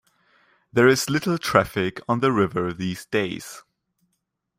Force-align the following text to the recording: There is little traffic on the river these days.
There 0.73 0.87
is 0.87 1.11
little 1.11 1.37
traffic 1.37 2.01
on 2.09 2.21
the 2.21 2.31
river 2.31 2.73
these 2.73 3.05
days. 3.05 3.61